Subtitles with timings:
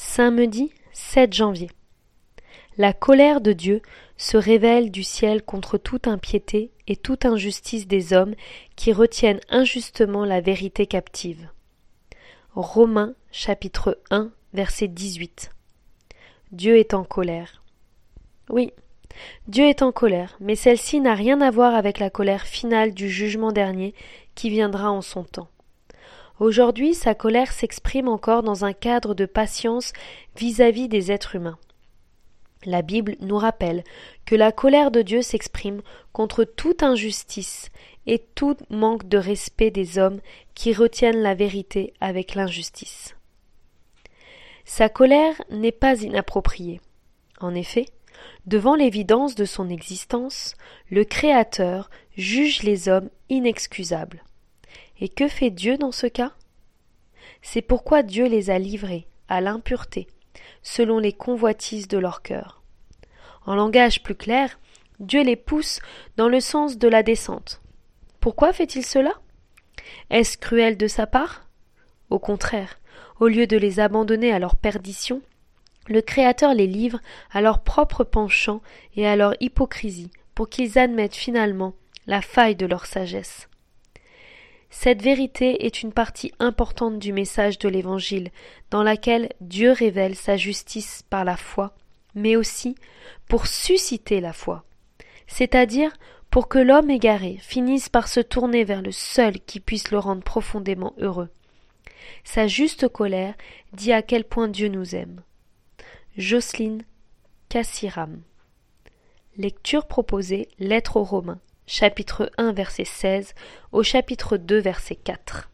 [0.00, 1.70] Samedi 7 janvier.
[2.76, 3.82] La colère de Dieu
[4.16, 8.36] se révèle du ciel contre toute impiété et toute injustice des hommes
[8.76, 11.48] qui retiennent injustement la vérité captive.
[12.54, 15.50] Romains chapitre 1 verset 18.
[16.52, 17.64] Dieu est en colère.
[18.50, 18.70] Oui,
[19.48, 23.10] Dieu est en colère, mais celle-ci n'a rien à voir avec la colère finale du
[23.10, 23.94] jugement dernier
[24.36, 25.48] qui viendra en son temps.
[26.40, 29.92] Aujourd'hui, sa colère s'exprime encore dans un cadre de patience
[30.36, 31.58] vis-à-vis des êtres humains.
[32.64, 33.82] La Bible nous rappelle
[34.24, 35.82] que la colère de Dieu s'exprime
[36.12, 37.70] contre toute injustice
[38.06, 40.20] et tout manque de respect des hommes
[40.54, 43.16] qui retiennent la vérité avec l'injustice.
[44.64, 46.80] Sa colère n'est pas inappropriée.
[47.40, 47.86] En effet,
[48.46, 50.56] devant l'évidence de son existence,
[50.90, 54.22] le Créateur juge les hommes inexcusables.
[55.00, 56.32] Et que fait Dieu dans ce cas?
[57.42, 60.08] C'est pourquoi Dieu les a livrés à l'impureté,
[60.62, 62.62] selon les convoitises de leur cœur.
[63.46, 64.58] En langage plus clair,
[65.00, 65.80] Dieu les pousse
[66.16, 67.60] dans le sens de la descente.
[68.20, 69.12] Pourquoi fait-il cela?
[70.10, 71.46] Est-ce cruel de sa part?
[72.10, 72.80] Au contraire,
[73.20, 75.22] au lieu de les abandonner à leur perdition,
[75.86, 78.60] le Créateur les livre à leur propre penchant
[78.96, 81.74] et à leur hypocrisie, pour qu'ils admettent finalement
[82.06, 83.48] la faille de leur sagesse.
[84.80, 88.30] Cette vérité est une partie importante du message de l'Évangile,
[88.70, 91.74] dans laquelle Dieu révèle sa justice par la foi,
[92.14, 92.76] mais aussi
[93.28, 94.62] pour susciter la foi,
[95.26, 95.92] c'est-à-dire
[96.30, 100.22] pour que l'homme égaré finisse par se tourner vers le seul qui puisse le rendre
[100.22, 101.30] profondément heureux.
[102.22, 103.34] Sa juste colère
[103.72, 105.22] dit à quel point Dieu nous aime.
[106.16, 106.84] Jocelyne
[107.48, 108.22] Cassiram.
[109.36, 113.34] Lecture proposée Lettre aux Romains chapitre 1 verset 16
[113.72, 115.50] au chapitre 2 verset 4.